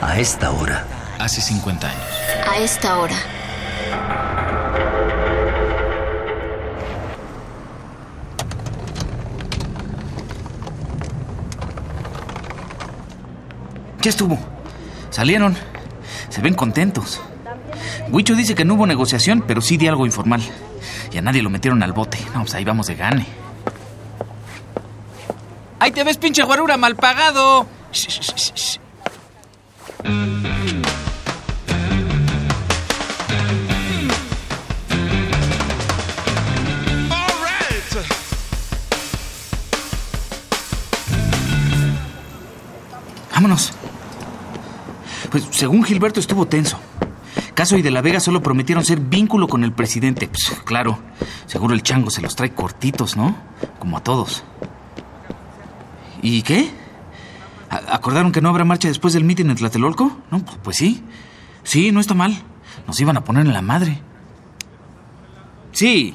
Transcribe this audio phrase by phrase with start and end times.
[0.00, 0.86] A esta hora.
[1.18, 2.02] Hace 50 años.
[2.46, 3.16] A esta hora.
[14.00, 14.38] Ya estuvo.
[15.10, 15.56] Salieron.
[16.28, 17.20] Se ven contentos.
[18.10, 20.40] Huicho dice que no hubo negociación, pero sí di algo informal.
[21.10, 22.18] Y a nadie lo metieron al bote.
[22.32, 23.26] No, pues ahí vamos de gane.
[25.80, 27.66] ¡Ahí te ves, pinche guarura mal pagado!
[27.92, 28.67] Shh, shh, shh, shh.
[43.38, 43.72] Vámonos.
[45.30, 46.80] Pues según Gilberto estuvo tenso.
[47.54, 50.26] Caso y de la Vega solo prometieron ser vínculo con el presidente.
[50.26, 50.98] Pues, claro,
[51.46, 53.36] seguro el chango se los trae cortitos, ¿no?
[53.78, 54.42] Como a todos.
[56.20, 56.70] ¿Y qué?
[57.88, 60.16] ¿A- ¿Acordaron que no habrá marcha después del mitin en Tlatelolco?
[60.30, 61.02] No, pu- pues sí.
[61.62, 62.36] Sí, no está mal.
[62.86, 64.00] Nos iban a poner en la madre.
[65.72, 66.14] Sí,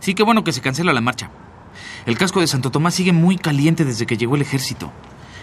[0.00, 1.30] sí, qué bueno que se cancela la marcha.
[2.06, 4.92] El casco de Santo Tomás sigue muy caliente desde que llegó el ejército.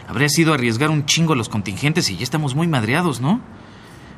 [0.08, 3.40] Habría sido arriesgar un chingo los contingentes y ya estamos muy madreados, ¿no?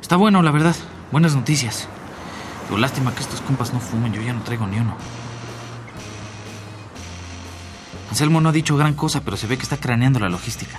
[0.00, 0.74] Está bueno, la verdad.
[1.12, 1.88] Buenas noticias.
[2.66, 4.96] Pero lástima que estos compas no fumen, yo ya no traigo ni uno.
[8.10, 10.78] Anselmo no ha dicho gran cosa, pero se ve que está craneando la logística.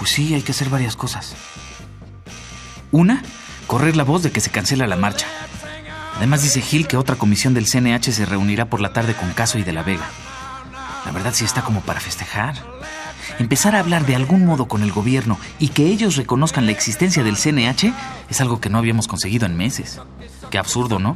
[0.00, 1.36] Pues sí, hay que hacer varias cosas.
[2.90, 3.22] Una,
[3.66, 5.26] correr la voz de que se cancela la marcha.
[6.16, 9.58] Además dice Gil que otra comisión del CNH se reunirá por la tarde con Caso
[9.58, 10.08] y de la Vega.
[11.04, 12.54] La verdad sí está como para festejar.
[13.38, 17.22] Empezar a hablar de algún modo con el gobierno y que ellos reconozcan la existencia
[17.22, 17.92] del CNH
[18.30, 20.00] es algo que no habíamos conseguido en meses.
[20.50, 21.14] Qué absurdo, ¿no?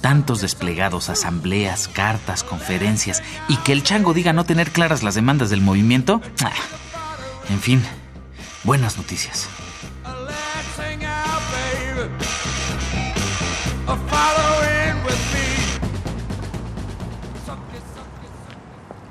[0.00, 5.50] Tantos desplegados, asambleas, cartas, conferencias y que el chango diga no tener claras las demandas
[5.50, 6.20] del movimiento.
[6.44, 6.52] Ah,
[7.50, 7.82] En fin,
[8.64, 9.48] buenas noticias.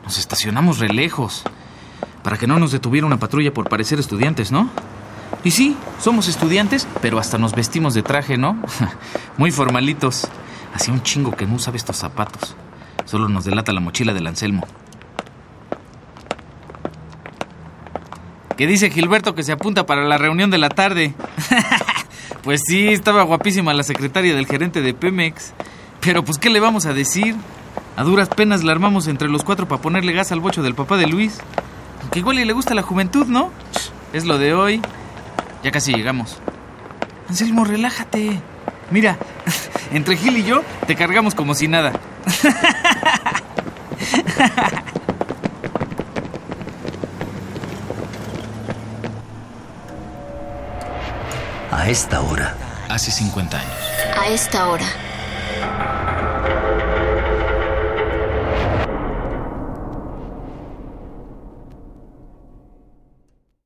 [0.03, 1.44] Nos estacionamos re lejos.
[2.23, 4.69] Para que no nos detuviera una patrulla por parecer estudiantes, ¿no?
[5.44, 8.61] Y sí, somos estudiantes, pero hasta nos vestimos de traje, ¿no?
[9.38, 10.28] Muy formalitos.
[10.73, 12.56] Hacía un chingo que no usaba estos zapatos.
[13.06, 14.67] Solo nos delata la mochila del Anselmo.
[18.57, 21.13] ¿Qué dice Gilberto que se apunta para la reunión de la tarde?
[22.44, 25.53] pues sí, estaba guapísima la secretaria del gerente de Pemex.
[26.01, 27.35] Pero pues, ¿qué le vamos a decir?
[27.95, 30.97] A duras penas la armamos entre los cuatro para ponerle gas al bocho del papá
[30.97, 31.40] de Luis.
[32.11, 33.51] Que igual le gusta la juventud, ¿no?
[34.13, 34.81] Es lo de hoy.
[35.63, 36.38] Ya casi llegamos.
[37.29, 38.41] Anselmo, relájate.
[38.90, 39.17] Mira,
[39.94, 41.94] entre Gil y yo te cargamos como si nada.
[51.72, 52.54] A esta hora.
[52.90, 53.74] Hace 50 años.
[54.18, 54.86] A esta hora.